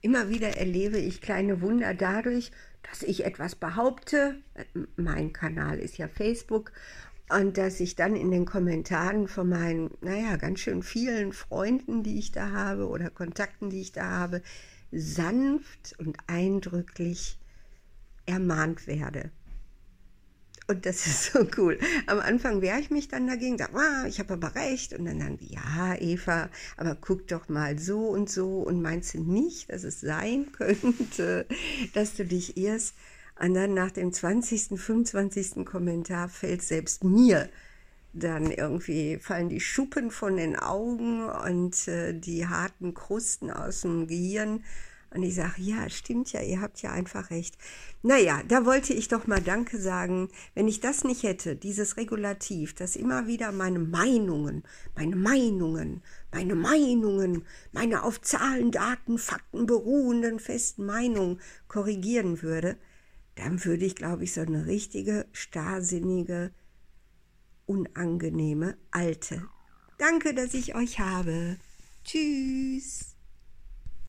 [0.00, 2.50] immer wieder erlebe ich kleine Wunder dadurch,
[2.82, 4.40] dass ich etwas behaupte.
[4.96, 6.72] Mein Kanal ist ja Facebook.
[7.28, 12.18] Und dass ich dann in den Kommentaren von meinen, naja, ganz schön vielen Freunden, die
[12.18, 14.42] ich da habe oder Kontakten, die ich da habe,
[14.90, 17.38] sanft und eindrücklich
[18.26, 19.30] ermahnt werde.
[20.70, 21.80] Und das ist so cool.
[22.06, 24.96] Am Anfang wehre ich mich dann dagegen, sage, ah, ich habe aber recht.
[24.96, 28.60] Und dann sagen die, ja, Eva, aber guck doch mal so und so.
[28.60, 31.46] Und meinst du nicht, dass es sein könnte,
[31.92, 32.94] dass du dich irrst?
[33.40, 35.66] Und dann nach dem 20., 25.
[35.66, 37.48] Kommentar fällt selbst mir
[38.12, 44.08] dann irgendwie fallen die Schuppen von den Augen und äh, die harten Krusten aus dem
[44.08, 44.64] Gehirn
[45.12, 47.58] und ich sage, ja, stimmt ja, ihr habt ja einfach recht.
[48.02, 50.28] Naja, da wollte ich doch mal Danke sagen.
[50.54, 54.62] Wenn ich das nicht hätte, dieses Regulativ, das immer wieder meine Meinungen,
[54.94, 56.02] meine Meinungen,
[56.32, 62.76] meine Meinungen, meine auf Zahlen, Daten, Fakten beruhenden festen Meinungen korrigieren würde,
[63.34, 66.52] dann würde ich, glaube ich, so eine richtige, starrsinnige,
[67.66, 69.42] unangenehme Alte.
[69.98, 71.56] Danke, dass ich euch habe.
[72.04, 73.09] Tschüss.